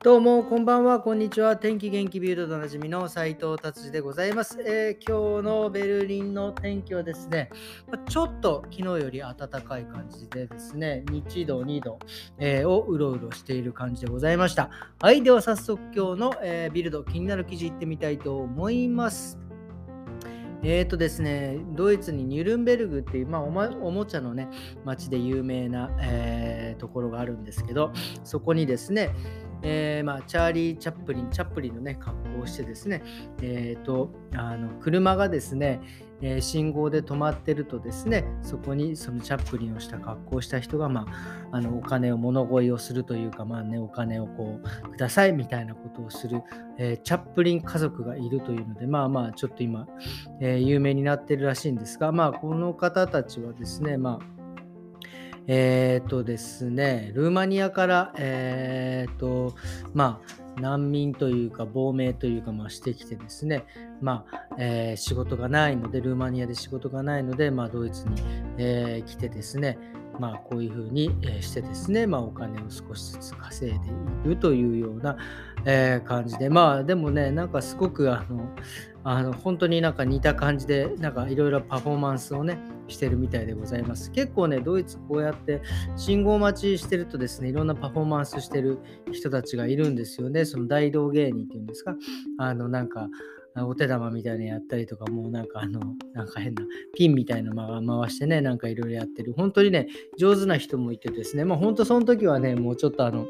[0.00, 1.56] どうも、こんばんは、こんにちは。
[1.56, 7.50] 天気元気ビルドでおなじみの斉藤達治でございます、えー、今日のベルリンの天気はですね、
[8.08, 11.98] ちょっと昨日より暖かい感じでですね、1度、2度、
[12.38, 14.70] えー、をうろうろしている感じでございました。
[15.00, 19.36] はい、では早速今日の、えー、ビルド、気になる記事いってみたいと思います。
[20.62, 24.48] えーとですね、ドイツにニュルンベルグっていう、まあ、おもちゃのね、
[24.84, 27.92] 街で有名な、えー、ところがあるんですけど、
[28.24, 29.10] そこにですね、
[29.62, 33.02] えー、まあ、チャーリー・チャップリン、チャップリンのね、格好をしてですね、
[33.42, 35.80] えー、と、あの、車がですね、
[36.20, 41.06] えー、信号で止まってるとですね、そこにそのチャップリンをした格好をした人が、ま
[41.52, 46.42] あ、あのお金を物乞いをするというか、まあね、お金をこう、くださいみたいなことをする、
[46.78, 49.86] えー、チャップリン家族がいるというので、まあまあ、ちょっと今、
[50.40, 54.37] え、有名になってるらしいんですが、まあ、この方たちはですね、まあ、
[55.48, 59.54] えっ、ー、とですね、ルーマニアから、えっ、ー、と、
[59.94, 63.64] まあ、難民というか亡命というか、まあ、してきてですね、
[64.00, 68.22] まあえー、仕事がないのでルーマニアで仕事がないので、まあ、ドイツに、
[68.58, 69.78] えー、来てですね、
[70.18, 75.16] まあ、こういうふうにしてですね、まあ、お金を少しずつ稼いでいるというような、
[75.64, 78.48] えー、感じで、まあでもね、なんかすごくあの、
[79.10, 84.10] あの本当になんか似た感じで、なんかいろいろパフォーマンスをね、してるみたいでございます。
[84.10, 85.62] 結構ね、ドイツこうやって
[85.96, 88.78] 信号待ちしてるとですね、いろんなパフォーマンスしてる
[89.10, 90.44] 人たちがいるんですよね。
[90.44, 91.96] その大道芸人っていうんですか。
[92.38, 93.08] あの、なんか、
[93.56, 95.80] お手玉みたいなやったりとか、もうなんかあの、
[96.12, 96.62] なんか変な
[96.94, 99.32] ピンみたいなの回してね、なんかいろいろやってる。
[99.32, 103.26] 本当にね、上手な人もいてですね、まあ本当その時はね、もうちょっとあの、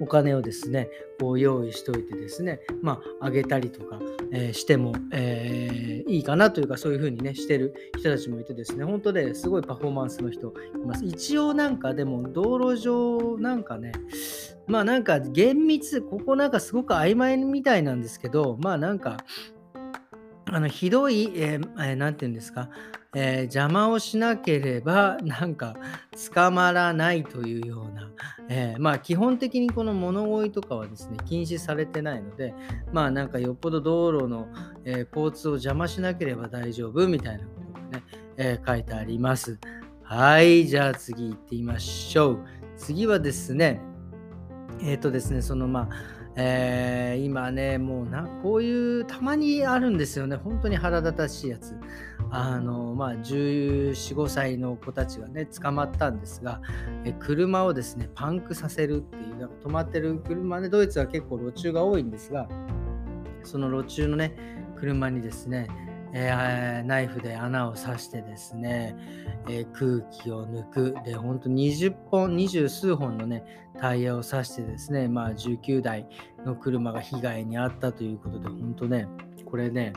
[0.00, 0.88] お金をですね、
[1.20, 3.98] こう用意しておいてですね、まあ、あげたりとか、
[4.32, 11.04] えー、しても、えー、いいかなというか、そういうふうにね、してる人たちもいてですね、本当で、すごいパフォーマンスの人います。
[11.04, 13.92] 一応なんかでも、道路上なんかね、
[14.66, 19.18] まあなんか厳密、ここなんかすごく曖昧みたいなんですけど、まあなんか、
[20.52, 22.68] あのひどい、えーえー、て言うんですか、
[23.14, 25.76] えー、邪魔をしなければ なんか
[26.34, 28.10] 捕まらないというような、
[28.48, 32.54] えー、まあ基本的にこの物乞いとかはですね禁止されてないので
[32.92, 34.48] まあなんかよっぽど道路の、
[34.84, 38.04] え、交通を邪魔しなければ大丈夫みたいなことがね、
[38.36, 39.58] え書いてあります。
[40.02, 42.38] はい、じゃあ次行ってみましょう。
[42.76, 43.80] 次はですね、
[44.82, 50.36] えっ、とですね、そのまあえー、今ね、もうな、こういう、たまにあるんですよね。
[50.36, 51.74] 本当に腹立たしいやつ。
[52.30, 56.60] あの、まあ、14、5歳の子たちがね、捕まったんですが、
[57.04, 62.48] え車をですね、パンクさせるっていう、なんか止まってる車で、ドイツは結構路中が多いんですが、
[63.42, 64.36] その路中のね、
[64.78, 65.66] 車にですね、
[66.12, 68.96] えー、ナイフで穴を刺してですね、
[69.48, 70.94] えー、空気を抜く。
[71.04, 73.44] で、ほんと20本、20数本のね、
[73.78, 76.08] タイヤを刺してですね、まあ19台
[76.44, 79.08] の車が被害に遭ったということで、本当ね、
[79.44, 79.92] これね、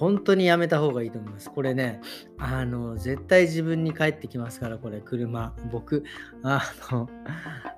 [0.00, 1.50] 本当にやめた方がいいと思います。
[1.50, 2.00] これね、
[2.38, 5.54] あの、絶対自分に返ってきますから、これ、車。
[5.70, 6.04] 僕、
[6.42, 7.06] あの、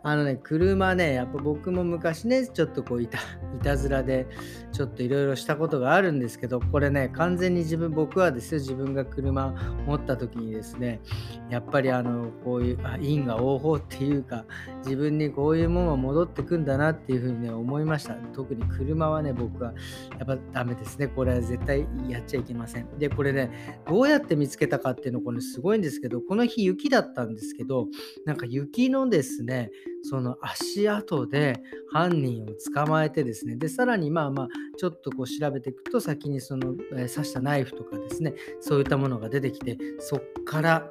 [0.04, 3.20] あのね、車ね、やっぱ僕も昔ね、ちょっとこういた、い
[3.60, 4.28] たずらで、
[4.70, 9.52] ちょっといろいろしたことがあるんですけど、これね、完全に自分、僕はですよ、自分が車
[9.88, 11.00] 持った時にですね、
[11.50, 14.44] やっぱりあの、こういう、あ因果応報っていうか、
[14.84, 18.14] 自分にこういうものが戻ってくんだなっていうふうにね、思いました。
[18.32, 19.72] 特に車はね、僕は
[20.20, 21.08] やっぱダメですね。
[21.08, 22.98] これは絶対やっちゃいけません。
[22.98, 27.88] で、これね、どうやって見つけたかっていうの、これすごいんですけど、この日雪だったんですけど、
[28.24, 29.70] なんか雪のですね、
[30.02, 31.60] その足跡で
[31.92, 40.90] 犯人を捕まえてですね、で、さらにまあまあ、ちょっとこう調べていくと、先にその、えー、刺したナイフとかですね、そういったものが出てきて、そっから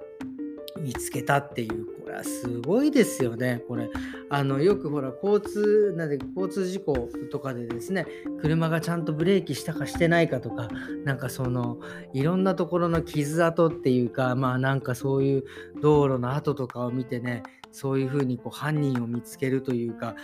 [0.79, 3.89] 見つけたっていう、これはすごいですよね、これ。
[4.29, 8.05] あのよくほら、交通、なんで交通事故とかでですね、
[8.41, 10.67] 車がちゃんとブレーキしたかしてないかとか、
[11.05, 11.79] なんかその、
[12.11, 15.43] いろんなところの傷跡っていうか、まあなんかそういう
[15.81, 20.15] 道路の跡とかを見てね、そういうふうにこう犯人を見つけるというか、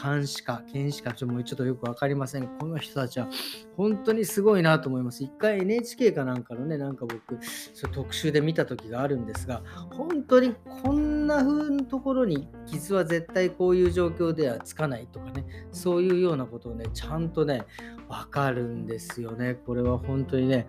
[0.00, 3.28] 監視か、検視か、ちょっとよく分かりません、この人たちは
[3.76, 5.24] 本当にすごいなと思います。
[5.24, 7.38] 一回 NHK かなんかのね、なんか僕
[7.74, 9.62] そ、特集で見た時があるんですが、
[9.92, 17.64] 本当にこんな風なところに傷は絶対こういう状況ではつかないとかね、そういうようなことをね、ちゃんとね、
[18.08, 19.54] わかるんですよね。
[19.54, 20.68] これは本当にね、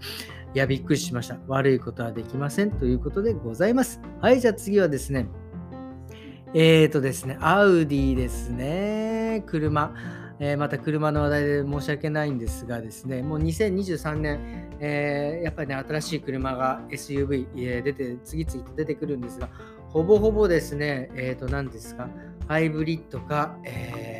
[0.55, 1.37] いや、びっくりしました。
[1.47, 4.01] 悪いことはできませんということでございます。
[4.21, 5.27] はい、じゃあ次はですね、
[6.53, 9.93] えーとですね、アウディですね、車。
[10.39, 19.49] えー、また車の話題で申し訳ないんですがですね、もう2023年、えー、やっぱりね、新しい車が SUV、えー、出て、次々と出てくるんですが、
[19.89, 22.07] ほぼほぼですね、えっ、ー、と、何ですか、
[22.47, 24.16] ハイブリッドか、えー、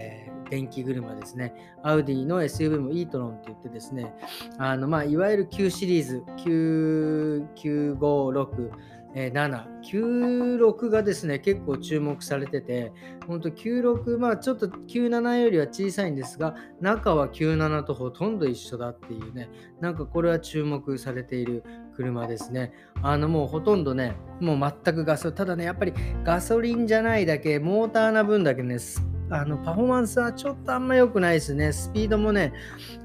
[0.49, 1.53] 電気車ですね。
[1.83, 4.13] アウディの SUV も e-tron って言ってですね、
[4.57, 8.71] あのまあ、いわゆる9シリーズ、9956、
[9.15, 12.91] え7、96がですね、結構注目されてて、
[13.25, 19.49] 本当96、まあちょっと97よりは小さいんですが、中は97とほとんど一緒だっていうね、
[19.79, 21.63] なんかこれは注目されている
[21.95, 22.73] 車ですね。
[23.01, 31.74] あのもうほとんどね、もう全くガソリン、ただね、やっぱりガソリンじゃないだけ、モーターな分だけねすっ、あのパフォーマンスはちょっとあんま良くないですね。
[31.74, 32.53] スピードもね、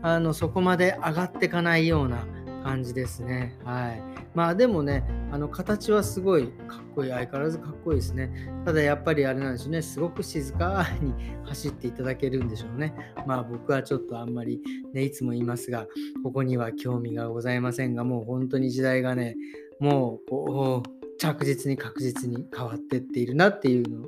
[0.03, 2.25] あのそこまで上がっていかないような
[2.63, 3.59] 感じですね。
[3.65, 4.03] はい。
[4.35, 8.31] まあでもね、あの形はすごいかっこいい、相変わらずかっこいいですね。
[8.65, 11.13] ただやっぱりあれなんですね、すごく静かに
[11.45, 12.95] 走っていただけるんでしょうね。
[13.27, 14.61] まあ僕はちょっとあんまり
[14.95, 15.87] ね、いつも言いますが、
[16.23, 19.35] ここには興味がございませんが、もう本当に時代がね、
[19.81, 24.07] もうこう着実に確実に変わってっているなっていうの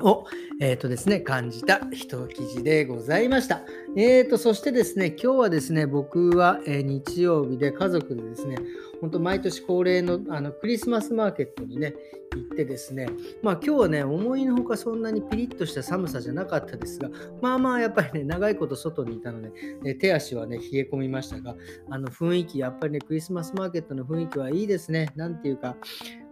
[0.00, 0.26] を、
[0.60, 3.62] えーとですね、感じた一記事でございました。
[3.96, 8.56] えーと、そしてですね、今日はですね、僕は、えー、日曜日で家族でですね、
[9.00, 11.94] 本当毎年恒例のあのクリスマスマーケットにね、
[12.34, 13.06] 行ってですね、
[13.42, 17.08] まあ今日はね、思いのほかそんなにピリッとした寒さじゃなかったですが、
[17.40, 19.50] まあまあやっぱりね、長いこと外にいたので、
[19.82, 21.56] ね、手足はね、冷え込みましたが、
[21.90, 25.12] あの雰囲気、やっぱりね、クリスマスマーケットの雰囲気はいいですね。
[25.16, 25.76] なんていうか、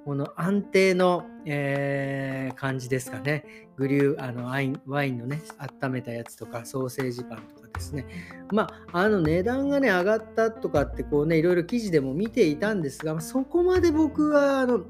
[0.06, 3.44] この安定の、えー、感じですかね。
[3.76, 8.06] グリュー、あのワインワインのね、温めたやつとか、ソーセージパンとかですね。
[8.52, 14.84] まあ、あの値段がね、上がったとかって、こうね、いろいろ記事でも見ていたんですが、そこまで僕は、あの、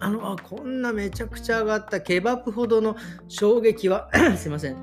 [0.00, 2.96] あのあこんなめちゃくちゃ上がったケバブほどの
[3.28, 4.76] 衝撃は すいません、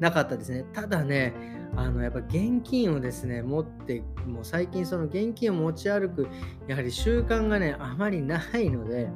[0.00, 0.64] なかったですね。
[0.72, 1.34] ただね、
[1.78, 6.26] あのやっぱ現金をですね持ってもう最近その現金を持ち歩く
[6.66, 9.08] やはり習慣がねあまりないので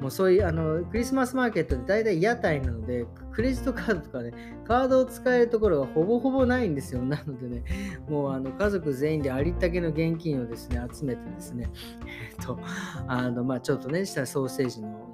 [0.00, 4.32] もうそういうあのクリスマスマーケットで大体屋台なのでクレジットカードとかね
[4.64, 7.02] カードを使えるところがほぼほぼないんですよ。
[7.02, 7.64] なのでね
[8.08, 11.70] もうあの家族全員でありったけの現金をですね集めてですね
[12.30, 12.58] えっと
[13.08, 15.09] あのまあちょっとねしたソーセージの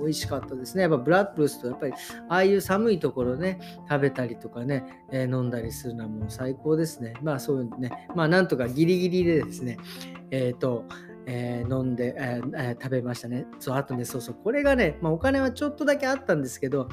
[0.00, 0.82] 美味しかったですね。
[0.82, 1.92] やっぱブラッドルスとやっぱり
[2.28, 3.58] ああいう寒いところね
[3.88, 7.14] 食べたりとかね、え、飲んだりするのはもう最高ですね。
[7.22, 9.78] まあそういうね、まあなんとかギリギリでですね、
[10.30, 10.84] えっ、ー、と、
[11.26, 13.46] えー、飲んで、えー、食べましたね。
[13.58, 16.88] そう、あとね、そうそう、これがね、まあ、お金はちょっとだけあったんですけど、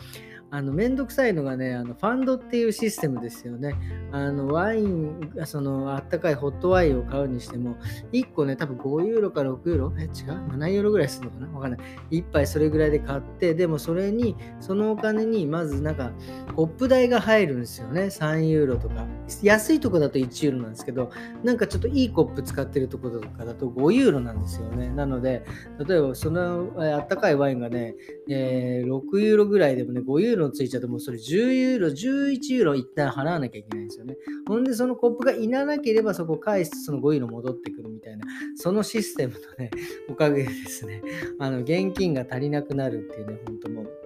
[0.53, 3.73] あの、めんどくさいのがね、あの、ファンドっていうシステムですよね。
[4.11, 7.75] あの、ワイン、その、あったかいホットワインを買うにしても、
[8.11, 9.93] 1個ね、多分5ユーロか6ユーロ？
[9.97, 10.09] え、違う
[10.55, 11.53] ?7 ユーロぐらいするのかな？
[11.53, 11.79] わかんない。
[12.11, 16.11] 1杯それぐらいで買って、でもそれに、そのお金に、まずなんか、
[16.55, 18.03] コップ代が入るんですよね。
[18.03, 19.07] 3ユーロとか。
[19.41, 21.09] 安いとこだと1ユーロなんですけど、
[21.43, 24.89] なんかちょっといいコップ使ってるとことかだと5ユーロなんですよね。
[24.89, 25.43] なので、
[25.87, 27.95] 例えばそのあったかいワインがね、
[28.29, 34.15] えー、6ユーロぐらいでもね、5ユーロロついちゃうともうそれ10ユーロ、11ユーロ一旦払わなきゃいけないんですよね。
[34.47, 38.25] ほんでそのコップがいらなければそこ返すその5ユーロ戻ってくるみたいな、
[38.55, 39.71] そのシステムのね、
[40.09, 41.01] おかげでですね、
[41.39, 44.02] あの現金が足りなくなるっていうね、本当もう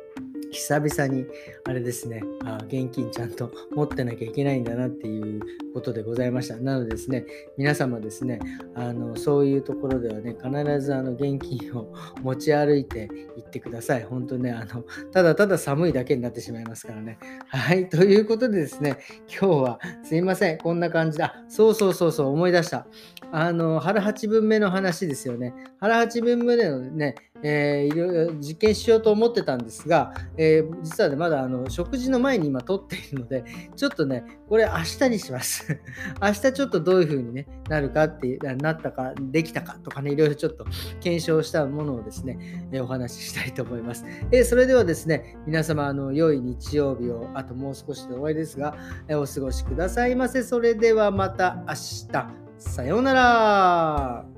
[0.51, 1.25] 久々に
[1.65, 5.41] あれですねあ現金ちゃんと持ってなきゃいけないんだなっていう
[5.73, 6.57] ことでございました。
[6.57, 7.25] なのでですね
[7.57, 8.39] 皆様ですね
[8.73, 14.03] あのそういうところではね必ずあの現金を持ち歩いていってください。
[14.03, 17.19] 本当ねあのただただ寒いだけになってしまいますからね。
[17.47, 20.57] はいということでですね今日はすいません。
[20.57, 21.17] こんな感じ。
[21.17, 22.87] だそうそうそうそう思い出した。
[23.31, 33.43] あの腹8分目の話ですよね腹8分目のねえー、いろいろ実験しようと思ってたんですが、えー、実はね、まだあの食事の前に今撮っているので、
[33.75, 35.79] ちょっとね、これ明日にします。
[36.21, 40.65] 明日ちょっとどういう風に、ね、なるかって、なったか、できたかとかね、いろいろちょっと
[40.99, 44.03] 検証したものをですね、えー、お話ししたいと思います。
[44.31, 48.75] えそれではですね、皆様、あの良い日曜日を、あともう少しで終わりですが、
[49.07, 50.43] えお過ごしくださいませ。
[50.43, 51.73] それではまた明
[52.11, 52.46] 日。
[52.57, 54.36] さようなら。